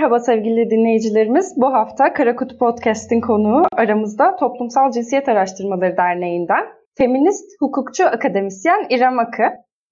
[0.00, 1.54] Merhaba sevgili dinleyicilerimiz.
[1.56, 6.64] Bu hafta Karakut Podcast'in konuğu aramızda Toplumsal Cinsiyet Araştırmaları Derneği'nden
[6.98, 9.42] feminist hukukçu akademisyen İrem Akı.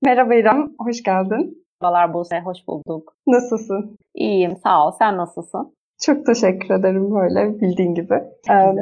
[0.03, 1.65] Merhaba İrem, hoş geldin.
[1.83, 3.13] Merhabalar Buse, hoş bulduk.
[3.27, 3.97] Nasılsın?
[4.15, 4.93] İyiyim, sağ ol.
[4.99, 5.77] Sen nasılsın?
[6.03, 8.15] Çok teşekkür ederim böyle bildiğin gibi.
[8.51, 8.75] Ee,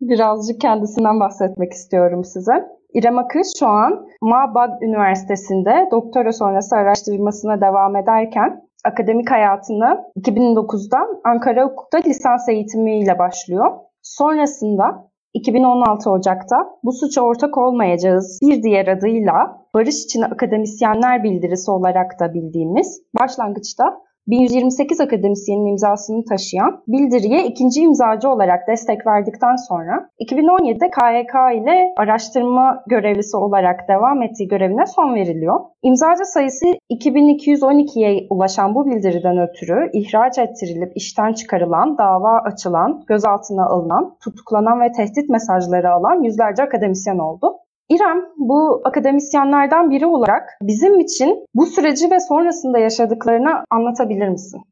[0.00, 2.52] birazcık kendisinden bahsetmek istiyorum size.
[2.94, 11.64] İrem Akı şu an Mabad Üniversitesi'nde doktora sonrası araştırmasına devam ederken akademik hayatını 2009'da Ankara
[11.64, 13.72] Hukuk'ta lisans eğitimiyle başlıyor.
[14.02, 22.20] Sonrasında 2016 Ocak'ta bu suça ortak olmayacağız bir diğer adıyla Barış için Akademisyenler Bildirisi olarak
[22.20, 30.90] da bildiğimiz başlangıçta 1128 akademisyenin imzasını taşıyan bildiriye ikinci imzacı olarak destek verdikten sonra 2017'de
[30.90, 35.60] KYK ile araştırma görevlisi olarak devam ettiği görevine son veriliyor.
[35.82, 44.16] İmzacı sayısı 2212'ye ulaşan bu bildiriden ötürü ihraç ettirilip işten çıkarılan, dava açılan, gözaltına alınan,
[44.24, 47.56] tutuklanan ve tehdit mesajları alan yüzlerce akademisyen oldu.
[47.88, 54.62] İrem, bu akademisyenlerden biri olarak bizim için bu süreci ve sonrasında yaşadıklarını anlatabilir misin?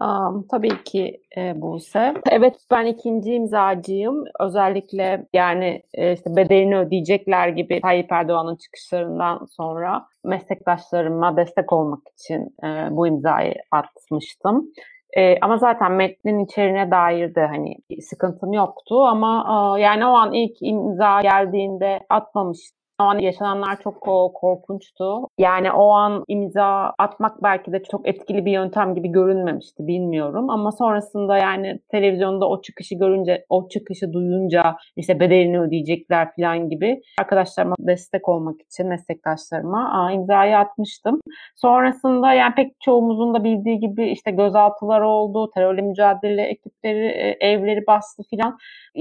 [0.00, 2.14] Um, tabii ki e, Buse.
[2.30, 4.24] Evet ben ikinci imzacıyım.
[4.40, 12.54] Özellikle yani e, işte bedelini ödeyecekler gibi Tayyip Erdoğan'ın çıkışlarından sonra meslektaşlarıma destek olmak için
[12.64, 14.72] e, bu imzayı atmıştım.
[15.16, 19.46] E, ama zaten metnin içeriğine dair de hani sıkıntım yoktu ama
[19.78, 22.75] e, yani o an ilk imza geldiğinde atmamıştım.
[23.00, 24.00] O an yaşananlar çok
[24.34, 25.28] korkunçtu.
[25.38, 30.50] Yani o an imza atmak belki de çok etkili bir yöntem gibi görünmemişti bilmiyorum.
[30.50, 37.00] Ama sonrasında yani televizyonda o çıkışı görünce, o çıkışı duyunca işte bedelini ödeyecekler falan gibi
[37.20, 41.20] arkadaşlarıma destek olmak için meslektaşlarıma imzayı atmıştım.
[41.56, 47.86] Sonrasında yani pek çoğumuzun da bildiği gibi işte gözaltılar oldu, terörle mücadele ekipleri e, evleri
[47.86, 48.58] bastı filan.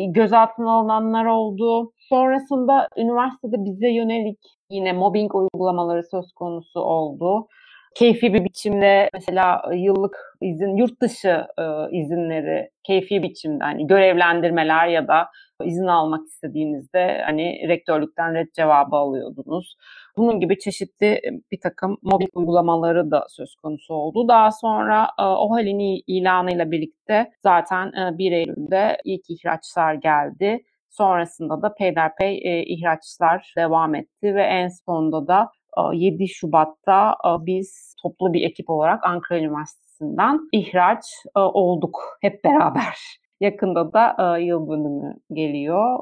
[0.07, 1.91] Gözaltına alınanlar oldu.
[2.09, 4.39] Sonrasında üniversitede bize yönelik
[4.69, 7.47] yine mobbing uygulamaları söz konusu oldu.
[7.95, 15.07] Keyfi bir biçimde mesela yıllık izin, yurt dışı e, izinleri keyfi biçimde hani görevlendirmeler ya
[15.07, 15.27] da
[15.63, 19.75] izin almak istediğinizde hani rektörlükten red cevabı alıyordunuz.
[20.17, 21.21] Bunun gibi çeşitli
[21.51, 24.27] bir takım mobbing uygulamaları da söz konusu oldu.
[24.27, 30.63] Daha sonra e, o halin ilanıyla birlikte zaten e, 1 Eylül'de ilk ihraçlar geldi.
[30.97, 35.51] Sonrasında da peyderpey e, ihraçlar devam etti ve en sonunda da
[35.93, 41.05] 7 e, Şubat'ta e, biz toplu bir ekip olarak Ankara Üniversitesi'nden ihraç
[41.37, 42.97] e, olduk hep beraber.
[43.39, 45.99] Yakında da yıl dönümü geliyor.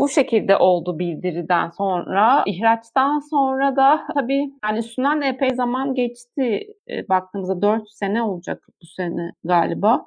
[0.00, 2.42] Bu şekilde oldu bildiriden sonra.
[2.46, 6.66] ihraçtan sonra da tabii yani üstünden de epey zaman geçti.
[6.90, 10.04] E, baktığımızda 4 sene olacak bu sene galiba.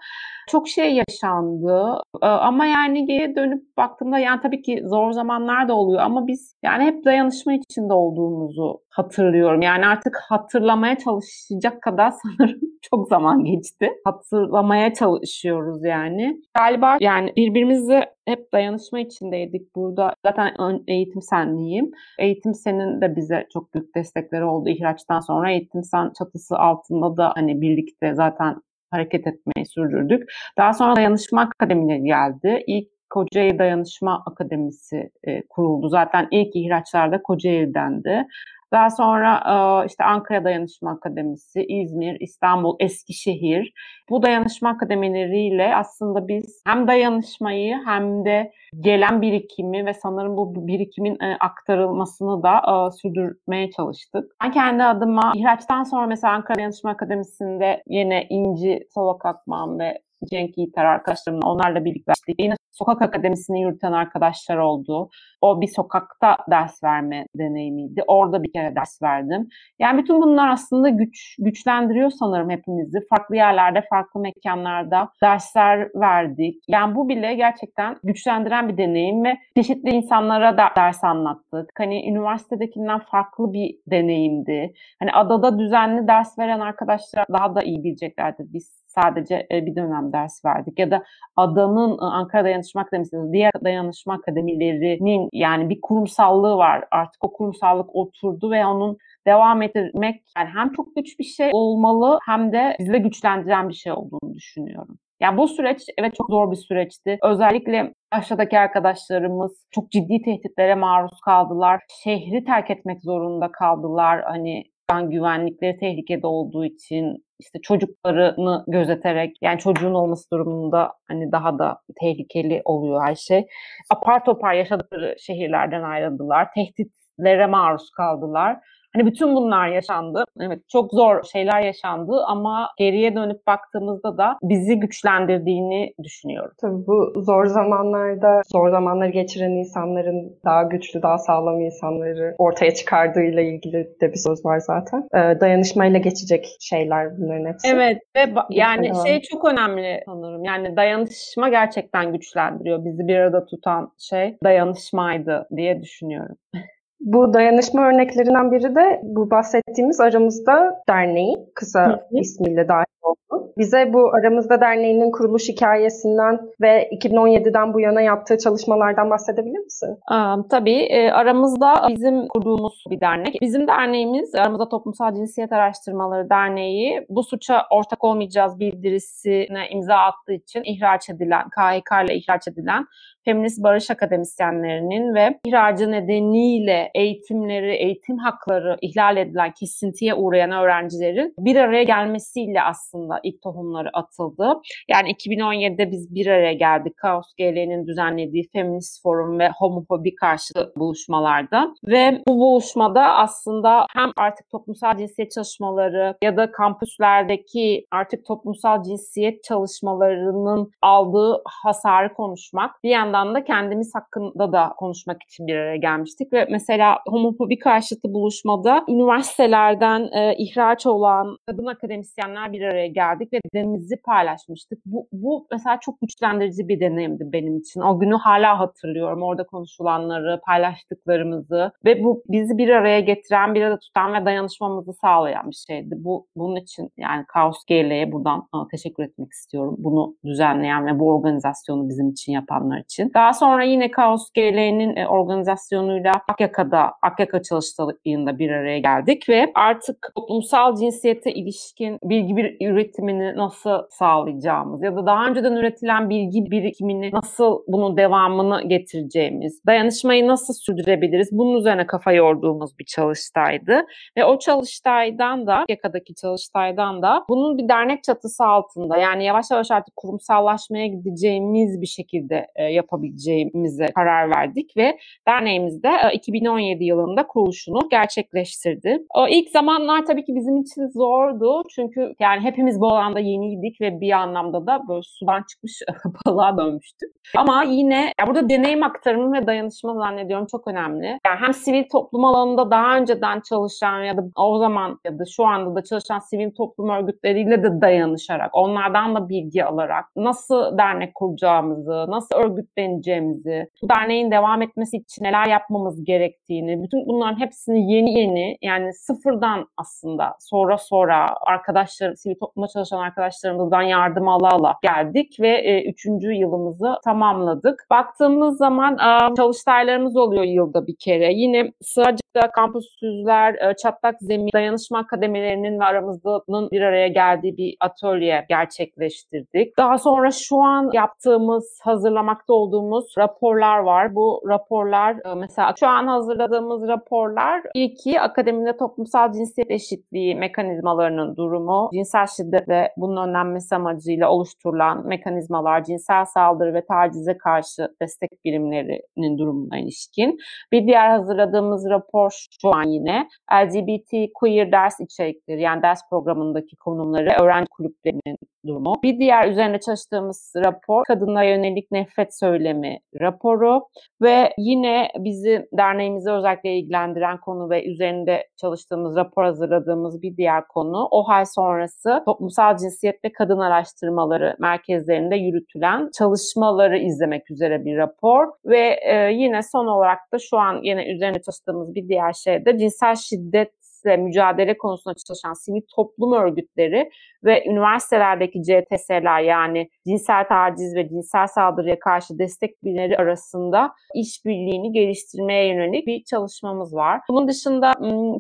[0.49, 5.73] Çok şey yaşandı e, ama yani geri dönüp baktığımda yani tabii ki zor zamanlar da
[5.73, 9.61] oluyor ama biz yani hep dayanışma içinde olduğumuzu hatırlıyorum.
[9.61, 13.89] Yani artık hatırlamaya çalışacak kadar sanırım çok zaman geçti.
[14.05, 16.41] Hatırlamaya çalışıyoruz yani.
[16.57, 20.15] Galiba yani birbirimizle hep dayanışma içindeydik burada.
[20.25, 20.53] Zaten
[20.87, 21.91] eğitim senliyim.
[22.19, 25.51] Eğitim senin de bize çok büyük destekleri oldu ihraçtan sonra.
[25.51, 28.61] Eğitim sen çatısı altında da hani birlikte zaten
[28.91, 30.29] hareket etmeyi sürdürdük.
[30.57, 32.63] Daha sonra dayanışma akademileri geldi.
[32.67, 35.89] İlk Kocaeli Dayanışma Akademisi e, kuruldu.
[35.89, 38.27] Zaten ilk ihraçlarda Kocaeli'dendi.
[38.71, 39.43] Daha sonra
[39.87, 43.73] işte Ankara Dayanışma Akademisi, İzmir, İstanbul, Eskişehir.
[44.09, 51.17] Bu dayanışma akademileriyle aslında biz hem dayanışmayı hem de gelen birikimi ve sanırım bu birikimin
[51.39, 54.35] aktarılmasını da sürdürmeye çalıştık.
[54.43, 59.99] Ben kendi adıma ihraçtan sonra mesela Ankara Dayanışma Akademisi'nde yine İnci Solak Akman ve
[60.31, 65.09] Cenk Yiğiter arkadaşlarımla onlarla birlikte yine sokak akademisini yürüten arkadaşlar oldu.
[65.41, 68.03] O bir sokakta ders verme deneyimiydi.
[68.07, 69.47] Orada bir kere ders verdim.
[69.79, 72.99] Yani bütün bunlar aslında güç güçlendiriyor sanırım hepimizi.
[73.09, 76.63] Farklı yerlerde, farklı mekanlarda dersler verdik.
[76.67, 81.69] Yani bu bile gerçekten güçlendiren bir deneyim ve çeşitli insanlara da ders anlattık.
[81.77, 84.73] Hani üniversitedekinden farklı bir deneyimdi.
[84.99, 88.53] Hani adada düzenli ders veren arkadaşlar daha da iyi bileceklerdir.
[88.53, 91.03] Biz sadece e, bir dönem ders verdik ya da
[91.35, 96.85] adanın e, Ankara Dayanışma Akademisi, diğer dayanışma akademilerinin yani bir kurumsallığı var.
[96.91, 98.97] Artık o kurumsallık oturdu ve onun
[99.27, 103.73] devam ettirmek yani hem çok güç bir şey olmalı hem de bizi de güçlendiren bir
[103.73, 104.97] şey olduğunu düşünüyorum.
[105.19, 107.17] Yani bu süreç evet çok zor bir süreçti.
[107.23, 111.81] Özellikle aşağıdaki arkadaşlarımız çok ciddi tehditlere maruz kaldılar.
[112.03, 114.23] Şehri terk etmek zorunda kaldılar.
[114.23, 114.63] Hani
[114.93, 121.77] an güvenlikleri tehlikede olduğu için işte çocuklarını gözeterek yani çocuğun olması durumunda hani daha da
[122.01, 123.45] tehlikeli oluyor her şey.
[123.89, 126.47] Apar topar yaşadıkları şehirlerden ayrıldılar.
[126.55, 128.57] Tehditlere maruz kaldılar.
[128.95, 130.25] Hani bütün bunlar yaşandı.
[130.41, 136.51] Evet çok zor şeyler yaşandı ama geriye dönüp baktığımızda da bizi güçlendirdiğini düşünüyorum.
[136.61, 143.41] Tabii bu zor zamanlarda zor zamanları geçiren insanların daha güçlü, daha sağlam insanları ortaya çıkardığıyla
[143.41, 145.07] ilgili de bir söz var zaten.
[145.13, 147.67] Ee, dayanışmayla geçecek şeyler bunların hepsi.
[147.67, 150.43] Evet ve yani şey çok önemli sanırım.
[150.43, 152.85] Yani dayanışma gerçekten güçlendiriyor.
[152.85, 156.35] Bizi bir arada tutan şey dayanışmaydı diye düşünüyorum.
[157.03, 161.99] Bu dayanışma örneklerinden biri de bu bahsettiğimiz Aramızda Derneği, kısa hı hı.
[162.11, 163.53] ismiyle dahil oldu.
[163.57, 169.97] Bize bu Aramızda Derneği'nin kuruluş hikayesinden ve 2017'den bu yana yaptığı çalışmalardan bahsedebilir misin?
[170.07, 170.79] Aa, tabii.
[170.79, 173.37] E, aramızda bizim kurduğumuz bir dernek.
[173.41, 180.63] Bizim derneğimiz Aramızda Toplumsal Cinsiyet Araştırmaları Derneği bu suça ortak olmayacağız bildirisine imza attığı için
[180.65, 182.85] ihraç edilen, KHK ile ihraç edilen
[183.25, 191.55] feminist barış akademisyenlerinin ve ihracı nedeniyle eğitimleri, eğitim hakları ihlal edilen, kesintiye uğrayan öğrencilerin bir
[191.55, 192.92] araya gelmesiyle aslında
[193.23, 194.53] ilk tohumları atıldı.
[194.89, 196.97] Yani 2017'de biz bir araya geldik.
[196.97, 204.49] Kaos GL'nin düzenlediği Feminist Forum ve homofobi karşı buluşmalarda ve bu buluşmada aslında hem artık
[204.49, 213.35] toplumsal cinsiyet çalışmaları ya da kampüslerdeki artık toplumsal cinsiyet çalışmalarının aldığı hasarı konuşmak bir yandan
[213.35, 220.09] da kendimiz hakkında da konuşmak için bir araya gelmiştik ve mesela homofobi karşıtı buluşmada üniversitelerden
[220.13, 224.79] e, ihraç olan kadın akademisyenler bir araya geldik ve deneyimimizi paylaşmıştık.
[224.85, 227.81] Bu, bu mesela çok güçlendirici bir deneyimdi benim için.
[227.81, 229.23] O günü hala hatırlıyorum.
[229.23, 235.49] Orada konuşulanları, paylaştıklarımızı ve bu bizi bir araya getiren, bir arada tutan ve dayanışmamızı sağlayan
[235.49, 235.95] bir şeydi.
[235.97, 239.75] Bu bunun için yani Kaos GL'ye buradan teşekkür etmek istiyorum.
[239.77, 243.11] Bunu düzenleyen ve bu organizasyonu bizim için yapanlar için.
[243.13, 250.11] Daha sonra yine Kaos GL'nin e, organizasyonuyla Akyaka'da, Akyaka çalıştayında bir araya geldik ve artık
[250.15, 257.11] toplumsal cinsiyete ilişkin bilgi bir üretimini nasıl sağlayacağımız ya da daha önceden üretilen bilgi birikimini
[257.13, 263.85] nasıl bunun devamını getireceğimiz, dayanışmayı nasıl sürdürebiliriz bunun üzerine kafa yorduğumuz bir çalıştaydı.
[264.17, 269.71] Ve o çalıştaydan da, Akyaka'daki çalıştaydan da bunun bir dernek çatısı altında yani yavaş yavaş
[269.71, 274.97] artık kurumsallaşmaya gideceğimiz bir şekilde e, yapabileceğimize karar verdik ve
[275.27, 278.97] derneğimiz de 2017 yılında kuruluşunu gerçekleştirdi.
[279.15, 284.01] O ilk zamanlar tabii ki bizim için zordu çünkü yani hepimiz bu alanda yeniydik ve
[284.01, 285.81] bir anlamda da böyle sudan çıkmış
[286.25, 287.09] balığa dönmüştük.
[287.37, 291.05] Ama yine ya burada deneyim aktarımı ve dayanışma zannediyorum çok önemli.
[291.05, 295.45] Yani hem sivil toplum alanında daha önceden çalışan ya da o zaman ya da şu
[295.45, 302.05] anda da çalışan sivil toplum örgütleriyle de dayanışarak, onlardan da bilgi alarak nasıl dernek kuracağımızı,
[302.07, 308.57] nasıl örgütleneceğimizi bu derneğin devam etmesi için neler yapmamız gerektiğini, bütün bunların hepsini yeni yeni
[308.61, 315.49] yani sıfırdan aslında sonra sonra arkadaşlar, sivil topluma çalışan arkadaşlarımızdan yardım ala ala geldik ve
[315.49, 317.85] e, üçüncü yılımızı tamamladık.
[317.89, 321.33] Baktığımız zaman e, çalıştaylarımız oluyor yılda bir kere.
[321.33, 328.45] Yine Sığacık'ta kampüsüzler, e, çatlak zemin, dayanışma akademelerinin ve aramızdanın bir araya geldiği bir atölye
[328.49, 329.77] gerçekleştirdik.
[329.77, 334.15] Daha sonra şu an yaptığımız, hazırlamakta olduğumuz raporlar var.
[334.15, 341.89] Bu raporlar e, mesela şu an hazırladığımız raporlar ilki akademide toplumsal cinsiyet eşitliği mekanizmalarının durumu,
[341.93, 349.37] cinsel şiddet ve bunun önlenmesi amacıyla oluşturulan mekanizmalar, cinsel saldırı ve tacize karşı destek birimlerinin
[349.37, 350.37] durumuna ilişkin.
[350.71, 357.43] Bir diğer hazırladığımız rapor şu an yine LGBT queer ders içerikleri yani ders programındaki konumları
[357.43, 358.95] öğrenci kulüplerinin durumu.
[359.03, 363.81] Bir diğer üzerine çalıştığımız rapor kadına yönelik nefret söylemi raporu
[364.21, 371.07] ve yine bizi derneğimize özellikle ilgilendiren konu ve üzerinde çalıştığımız rapor hazırladığımız bir diğer konu
[371.11, 378.99] OHAL sonrası toplumsal cinsiyet ve kadın araştırmaları merkezlerinde yürütülen çalışmaları izlemek üzere bir rapor ve
[379.03, 383.15] e, yine son olarak da şu an yine üzerine çalıştığımız bir diğer şey de cinsel
[383.15, 387.09] şiddet ve mücadele konusunda çalışan sivil toplum örgütleri
[387.43, 395.67] ve üniversitelerdeki CTS'ler yani cinsel taciz ve cinsel saldırıya karşı destek birimleri arasında işbirliğini geliştirmeye
[395.67, 397.21] yönelik bir çalışmamız var.
[397.29, 397.93] Bunun dışında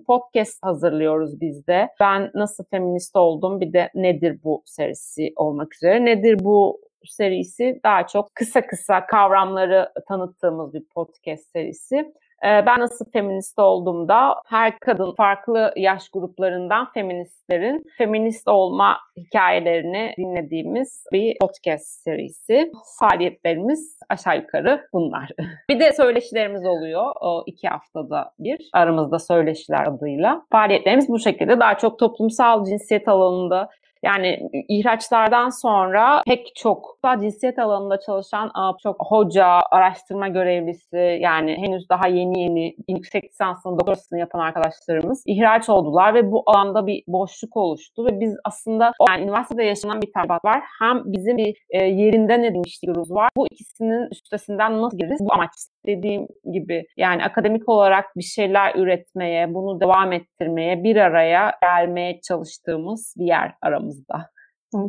[0.07, 1.89] podcast hazırlıyoruz biz de.
[1.99, 6.05] Ben nasıl feminist oldum bir de nedir bu serisi olmak üzere.
[6.05, 12.13] Nedir bu serisi daha çok kısa kısa kavramları tanıttığımız bir podcast serisi.
[12.43, 21.05] Ee, ben nasıl feminist olduğumda her kadın farklı yaş gruplarından feministlerin feminist olma hikayelerini dinlediğimiz
[21.11, 22.71] bir podcast serisi.
[22.99, 25.29] Faaliyetlerimiz aşağı yukarı bunlar.
[25.69, 30.45] bir de söyleşilerimiz oluyor o iki haftada bir aramızda söyleşiler adıyla.
[30.51, 33.69] Faaliyetlerimiz bu şekilde daha çok toplumsal cinsiyet alanında
[34.03, 38.51] yani ihraçlardan sonra pek çok cinsiyet alanında çalışan
[38.83, 45.69] çok hoca, araştırma görevlisi yani henüz daha yeni yeni yüksek lisansını, doktorasını yapan arkadaşlarımız ihraç
[45.69, 50.45] oldular ve bu alanda bir boşluk oluştu ve biz aslında yani üniversitede yaşanan bir tabat
[50.45, 50.61] var.
[50.79, 53.29] Hem bizim bir e, yerinden edinmişliğimiz var.
[53.37, 55.19] Bu ikisinin üstesinden nasıl gireriz?
[55.19, 55.49] Bu amaç
[55.85, 63.13] dediğim gibi yani akademik olarak bir şeyler üretmeye, bunu devam ettirmeye, bir araya gelmeye çalıştığımız
[63.17, 64.29] bir yer aramızda.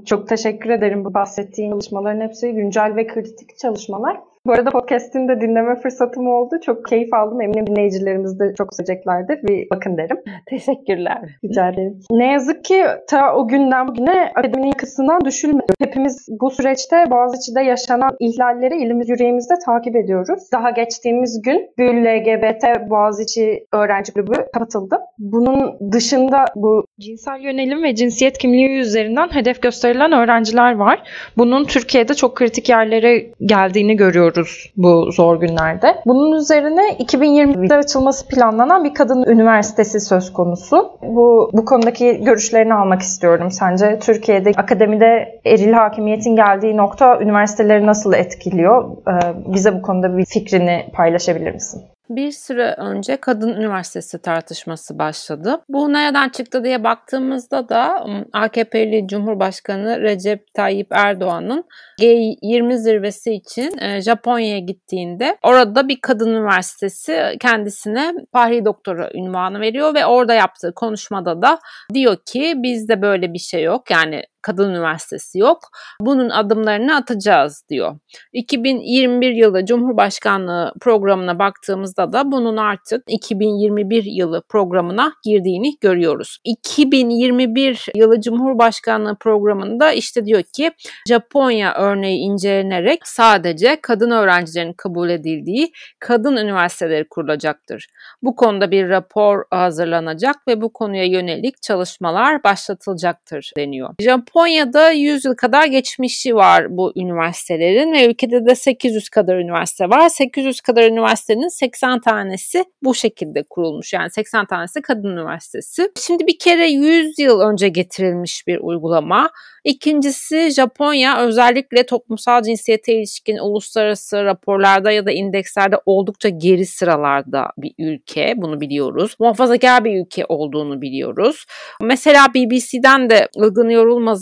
[0.07, 4.21] Çok teşekkür ederim bu bahsettiğin çalışmaların hepsi güncel ve kritik çalışmalar.
[4.47, 6.55] Bu arada podcast'ini de dinleme fırsatım oldu.
[6.67, 7.41] Çok keyif aldım.
[7.41, 9.43] Eminim dinleyicilerimiz de çok seveceklerdir.
[9.43, 10.17] Bir bakın derim.
[10.47, 11.19] Teşekkürler.
[11.45, 12.01] Rica ederim.
[12.11, 15.73] Ne yazık ki ta o günden bugüne akademinin yakasından düşülmedi.
[15.81, 20.43] Hepimiz bu süreçte Boğaziçi'de yaşanan ihlalleri elimiz yüreğimizde takip ediyoruz.
[20.53, 24.97] Daha geçtiğimiz gün Gül LGBT Boğaziçi Öğrenci Kulübü kapatıldı.
[25.19, 31.03] Bunun dışında bu cinsel yönelim ve cinsiyet kimliği üzerinden hedef gösterilen öğrenciler var.
[31.37, 35.97] Bunun Türkiye'de çok kritik yerlere geldiğini görüyoruz yaşıyoruz bu zor günlerde.
[36.07, 40.91] Bunun üzerine 2020'de açılması planlanan bir kadın üniversitesi söz konusu.
[41.03, 43.51] Bu, bu konudaki görüşlerini almak istiyorum.
[43.51, 48.97] Sence Türkiye'de akademide eril hakimiyetin geldiği nokta üniversiteleri nasıl etkiliyor?
[49.09, 51.83] Ee, bize bu konuda bir fikrini paylaşabilir misin?
[52.11, 55.61] Bir süre önce kadın üniversitesi tartışması başladı.
[55.69, 61.65] Bu nereden çıktı diye baktığımızda da AKP'li Cumhurbaşkanı Recep Tayyip Erdoğan'ın
[62.01, 69.95] G20 zirvesi için e, Japonya'ya gittiğinde orada bir kadın üniversitesi kendisine Fahri Doktora ünvanı veriyor
[69.95, 71.59] ve orada yaptığı konuşmada da
[71.95, 73.91] diyor ki bizde böyle bir şey yok.
[73.91, 75.59] Yani kadın üniversitesi yok.
[76.01, 77.99] Bunun adımlarını atacağız diyor.
[78.33, 86.39] 2021 yılı Cumhurbaşkanlığı programına baktığımızda da bunun artık 2021 yılı programına girdiğini görüyoruz.
[86.45, 90.73] 2021 yılı Cumhurbaşkanlığı programında işte diyor ki
[91.09, 97.87] Japonya örneği incelenerek sadece kadın öğrencilerin kabul edildiği kadın üniversiteleri kurulacaktır.
[98.23, 103.95] Bu konuda bir rapor hazırlanacak ve bu konuya yönelik çalışmalar başlatılacaktır deniyor.
[104.01, 109.89] Japon Japonya'da 100 yıl kadar geçmişi var bu üniversitelerin ve ülkede de 800 kadar üniversite
[109.89, 110.09] var.
[110.09, 113.93] 800 kadar üniversitenin 80 tanesi bu şekilde kurulmuş.
[113.93, 115.91] Yani 80 tanesi kadın üniversitesi.
[116.07, 119.31] Şimdi bir kere 100 yıl önce getirilmiş bir uygulama.
[119.65, 127.73] İkincisi Japonya özellikle toplumsal cinsiyete ilişkin uluslararası raporlarda ya da indekslerde oldukça geri sıralarda bir
[127.79, 128.35] ülke.
[128.37, 129.17] Bunu biliyoruz.
[129.19, 131.45] Muhafazakar bir ülke olduğunu biliyoruz.
[131.83, 133.69] Mesela BBC'den de Ilgın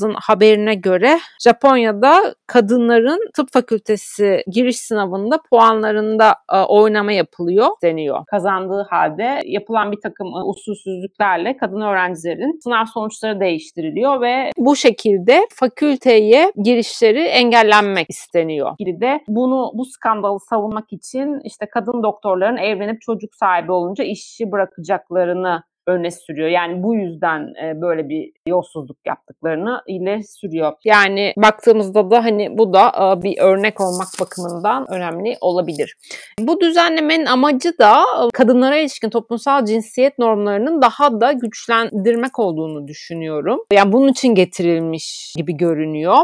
[0.03, 8.25] Yorulmaz'ın haberine göre Japonya'da kadınların tıp fakültesi giriş sınavında puanlarında e, oynama yapılıyor deniyor.
[8.27, 15.23] Kazandığı halde yapılan bir takım e, usulsüzlüklerle kadın öğrencilerin sınav sonuçları değiştiriliyor ve bu şekilde
[15.27, 18.75] de fakülteye girişleri engellenmek isteniyor.
[18.79, 24.53] Biri de bunu bu skandalı savunmak için işte kadın doktorların evlenip çocuk sahibi olunca işi
[24.53, 26.49] bırakacaklarını öne sürüyor.
[26.49, 30.73] Yani bu yüzden e, böyle bir yolsuzluk yaptıklarını ile sürüyor.
[30.85, 35.97] Yani baktığımızda da hani bu da e, bir örnek olmak bakımından önemli olabilir.
[36.41, 43.61] Bu düzenlemenin amacı da e, kadınlara ilişkin toplumsal cinsiyet normlarının daha da güçlendirmek olduğunu düşünüyorum.
[43.73, 46.17] Yani bunun için getirilmiş gibi görünüyor.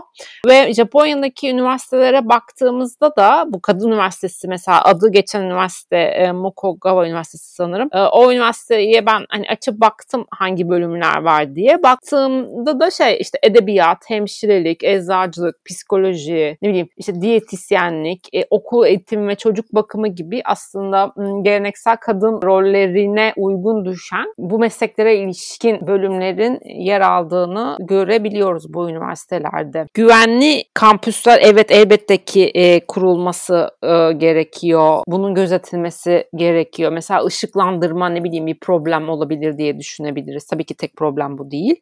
[0.46, 7.88] Ve Japonya'daki üniversitelere baktığımızda da bu kadın üniversitesi mesela adı geçen üniversite Mokogawa Üniversitesi sanırım.
[8.12, 11.82] O üniversiteye ben hani açıp baktım hangi bölümler var diye.
[11.82, 19.28] Baktığımda da şey işte edebiyat, hemşirelik, eczacılık, psikoloji, ne bileyim işte diyetisyenlik, e, okul eğitimi
[19.28, 21.12] ve çocuk bakımı gibi aslında
[21.42, 29.86] geleneksel kadın rollerine uygun düşen bu mesleklere ilişkin bölümlerin yer aldığını görebiliyoruz bu üniversitelerde.
[29.94, 35.02] Güvenli kampüsler evet elbette ki e, kurulması e, gerekiyor.
[35.06, 36.92] Bunun gözetilmesi gerekiyor.
[36.92, 40.46] Mesela ışıklandırma ne bileyim bir problem olabilir olabilir diye düşünebiliriz.
[40.46, 41.76] Tabii ki tek problem bu değil.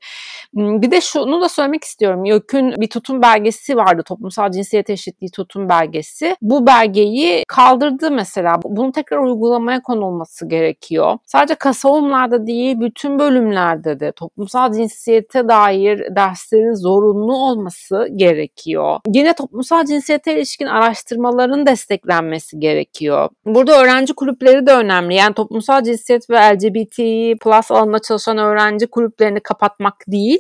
[0.55, 2.25] Hmm, bir de şunu da söylemek istiyorum.
[2.25, 4.03] YÖK'ün bir tutum belgesi vardı.
[4.07, 6.37] Toplumsal cinsiyet eşitliği tutum belgesi.
[6.43, 8.61] Bu belgeyi kaldırdı mesela.
[8.65, 11.19] Bunun tekrar uygulamaya konulması gerekiyor.
[11.27, 19.01] Sadece kasavumlarda değil, bütün bölümlerde de toplumsal cinsiyete dair derslerin zorunlu olması gerekiyor.
[19.07, 23.29] Yine toplumsal cinsiyete ilişkin araştırmaların desteklenmesi gerekiyor.
[23.47, 25.15] Burada öğrenci kulüpleri de önemli.
[25.15, 26.99] Yani toplumsal cinsiyet ve LGBT
[27.47, 30.39] plus alanında çalışan öğrenci kulüplerini kapatmak değil.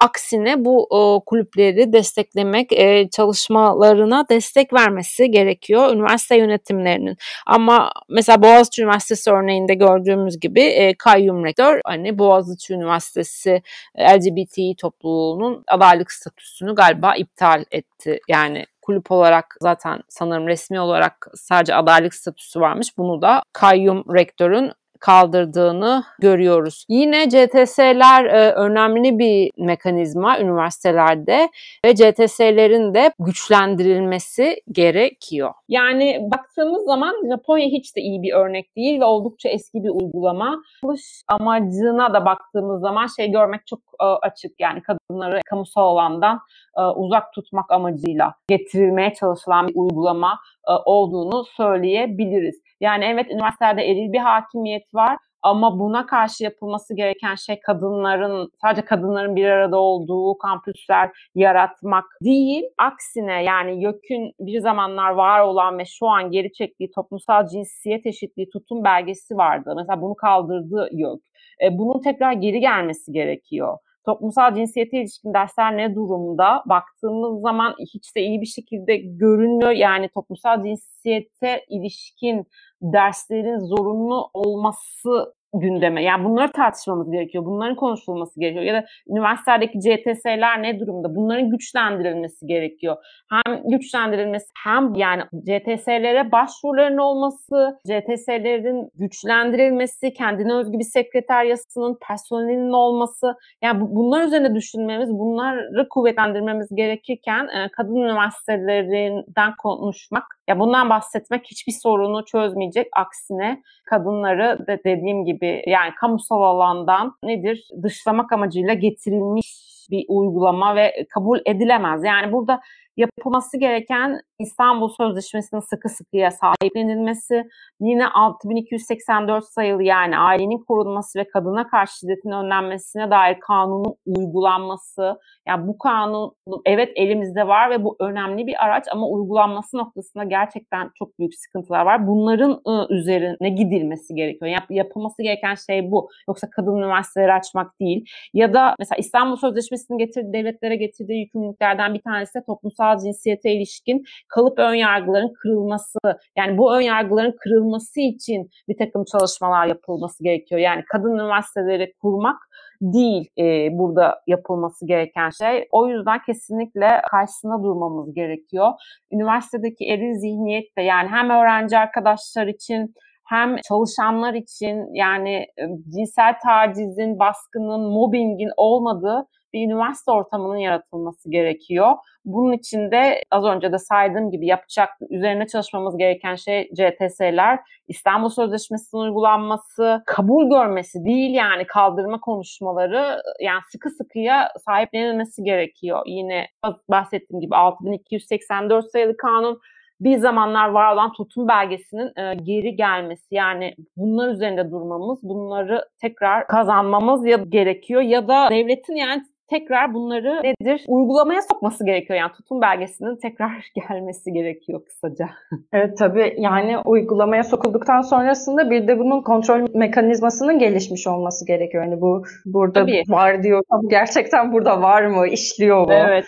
[0.00, 7.16] Aksine bu o, kulüpleri desteklemek, e, çalışmalarına destek vermesi gerekiyor üniversite yönetimlerinin.
[7.46, 13.62] Ama mesela Boğaziçi Üniversitesi örneğinde gördüğümüz gibi e, kayyum rektör hani Boğaziçi Üniversitesi
[13.98, 18.20] LGBT topluluğunun adaylık statüsünü galiba iptal etti.
[18.28, 22.98] Yani kulüp olarak zaten sanırım resmi olarak sadece adaylık statüsü varmış.
[22.98, 26.84] Bunu da kayyum rektörün kaldırdığını görüyoruz.
[26.88, 31.48] Yine CTS'ler e, önemli bir mekanizma üniversitelerde
[31.84, 35.52] ve CTS'lerin de güçlendirilmesi gerekiyor.
[35.68, 40.62] Yani baktığımız zaman Japonya hiç de iyi bir örnek değil ve oldukça eski bir uygulama.
[40.80, 44.60] Çalış amacına da baktığımız zaman şey görmek çok e, açık.
[44.60, 46.40] Yani kadınları kamusal alandan
[46.78, 50.38] e, uzak tutmak amacıyla getirilmeye çalışılan bir uygulama
[50.86, 52.67] olduğunu söyleyebiliriz.
[52.80, 58.84] Yani evet üniversitelerde eril bir hakimiyet var ama buna karşı yapılması gereken şey kadınların sadece
[58.84, 62.64] kadınların bir arada olduğu kampüsler yaratmak değil.
[62.78, 68.50] Aksine yani YÖK'ün bir zamanlar var olan ve şu an geri çektiği toplumsal cinsiyet eşitliği
[68.50, 69.74] tutum belgesi vardı.
[69.76, 71.22] Mesela bunu kaldırdı YÖK.
[71.62, 76.62] E, bunun tekrar geri gelmesi gerekiyor toplumsal cinsiyete ilişkin dersler ne durumda?
[76.66, 79.70] Baktığımız zaman hiç de iyi bir şekilde görünmüyor.
[79.70, 82.46] Yani toplumsal cinsiyete ilişkin
[82.82, 86.02] derslerin zorunlu olması gündeme.
[86.02, 87.44] Yani bunları tartışmamız gerekiyor.
[87.44, 88.64] Bunların konuşulması gerekiyor.
[88.64, 91.16] Ya da üniversitelerdeki CTS'ler ne durumda?
[91.16, 92.96] Bunların güçlendirilmesi gerekiyor.
[93.30, 103.34] Hem güçlendirilmesi hem yani CTS'lere başvuruların olması, CTS'lerin güçlendirilmesi, kendine özgü bir sekreteryasının, personelinin olması.
[103.62, 111.72] Yani bunlar üzerine düşünmemiz, bunları kuvvetlendirmemiz gerekirken e, kadın üniversitelerinden konuşmak, ya bundan bahsetmek hiçbir
[111.72, 112.88] sorunu çözmeyecek.
[112.96, 121.06] Aksine kadınları da dediğim gibi yani kamusal alandan nedir dışlamak amacıyla getirilmiş bir uygulama ve
[121.14, 122.04] kabul edilemez.
[122.04, 122.60] Yani burada
[122.98, 127.44] yapılması gereken İstanbul Sözleşmesi'nin sıkı sıkıya sahiplenilmesi,
[127.80, 135.18] yine 6284 sayılı yani ailenin korunması ve kadına karşı şiddetin önlenmesine dair kanunun uygulanması.
[135.48, 136.32] Yani bu kanun
[136.64, 141.86] evet elimizde var ve bu önemli bir araç ama uygulanması noktasında gerçekten çok büyük sıkıntılar
[141.86, 142.06] var.
[142.06, 144.50] Bunların ıı, üzerine gidilmesi gerekiyor.
[144.50, 146.08] Yap, yapılması gereken şey bu.
[146.28, 148.04] Yoksa kadın üniversiteleri açmak değil.
[148.34, 154.04] Ya da mesela İstanbul Sözleşmesi'nin getirdiği, devletlere getirdiği yükümlülüklerden bir tanesi de toplumsal cinsiyete ilişkin
[154.28, 155.98] kalıp ön yargıların kırılması.
[156.36, 160.60] Yani bu ön yargıların kırılması için bir takım çalışmalar yapılması gerekiyor.
[160.60, 162.36] Yani kadın üniversiteleri kurmak
[162.80, 165.68] değil e, burada yapılması gereken şey.
[165.72, 168.72] O yüzden kesinlikle karşısına durmamız gerekiyor.
[169.12, 172.94] Üniversitedeki eril zihniyet de yani hem öğrenci arkadaşlar için
[173.28, 175.62] hem çalışanlar için yani e,
[175.94, 181.92] cinsel tacizin, baskının, mobbingin olmadığı bir üniversite ortamının yaratılması gerekiyor.
[182.24, 187.58] Bunun için de az önce de saydığım gibi yapacak, üzerine çalışmamız gereken şey CTS'ler,
[187.88, 196.02] İstanbul Sözleşmesi'nin uygulanması, kabul görmesi değil yani kaldırma konuşmaları yani sıkı sıkıya sahiplenilmesi gerekiyor.
[196.06, 196.46] Yine
[196.88, 199.60] bahsettiğim gibi 6284 sayılı kanun
[200.00, 206.46] bir zamanlar var olan tutum belgesinin e, geri gelmesi yani bunlar üzerinde durmamız, bunları tekrar
[206.46, 212.18] kazanmamız ya gerekiyor ya da devletin yani tekrar bunları nedir uygulamaya sokması gerekiyor.
[212.18, 215.28] Yani tutum belgesinin tekrar gelmesi gerekiyor kısaca.
[215.72, 221.84] Evet tabii yani uygulamaya sokulduktan sonrasında bir de bunun kontrol mekanizmasının gelişmiş olması gerekiyor.
[221.84, 223.02] Yani bu burada tabii.
[223.08, 223.62] var diyor.
[223.90, 225.28] Gerçekten burada var mı?
[225.28, 225.92] işliyor mu?
[225.92, 226.24] Evet.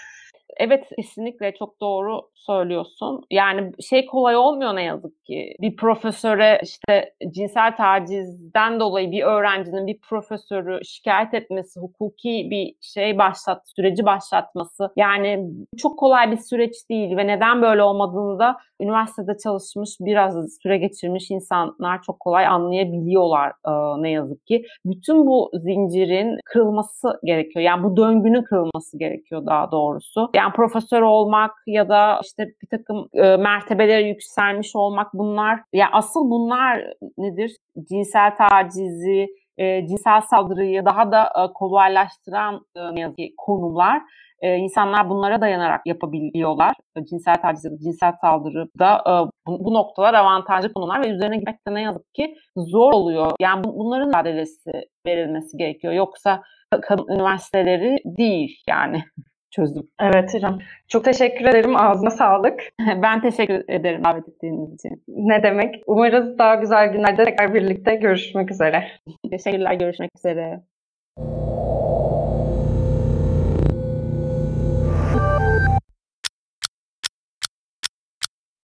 [0.62, 3.24] Evet kesinlikle çok doğru söylüyorsun.
[3.30, 5.54] Yani şey kolay olmuyor ne yazık ki.
[5.60, 13.18] Bir profesöre işte cinsel tacizden dolayı bir öğrencinin bir profesörü şikayet etmesi, hukuki bir şey
[13.18, 14.92] başlat, süreci başlatması.
[14.96, 20.78] Yani çok kolay bir süreç değil ve neden böyle olmadığını da üniversitede çalışmış, biraz süre
[20.78, 23.52] geçirmiş insanlar çok kolay anlayabiliyorlar
[23.98, 24.64] ne yazık ki.
[24.84, 27.64] Bütün bu zincirin kırılması gerekiyor.
[27.64, 30.30] Yani bu döngünün kırılması gerekiyor daha doğrusu.
[30.34, 36.30] Yani profesör olmak ya da işte bir takım e, mertebelere yükselmiş olmak bunlar ya asıl
[36.30, 36.84] bunlar
[37.18, 37.56] nedir?
[37.88, 39.26] Cinsel tacizi,
[39.58, 44.02] e, cinsel saldırıyı daha da e, kolaylaştıran e, konular.
[44.40, 46.72] E, insanlar bunlara dayanarak yapabiliyorlar.
[46.96, 49.12] E, cinsel taciz ya da cinsel saldırı da e,
[49.46, 53.32] bu, bu noktalar avantajlı konular ve üzerine gitmek de ne yazık ki zor oluyor.
[53.40, 54.70] Yani bu, bunların mücadelesi
[55.06, 55.92] verilmesi gerekiyor.
[55.92, 56.42] Yoksa
[56.82, 59.02] kadın üniversiteleri değil yani
[59.50, 59.82] çözüm.
[60.00, 60.58] Evet İrem.
[60.88, 61.76] Çok teşekkür ederim.
[61.76, 62.60] Ağzına sağlık.
[63.02, 65.02] ben teşekkür ederim davet ettiğiniz için.
[65.08, 65.82] Ne demek?
[65.86, 68.84] Umarız daha güzel günlerde tekrar birlikte görüşmek üzere.
[69.30, 69.74] Teşekkürler.
[69.74, 70.60] Görüşmek üzere.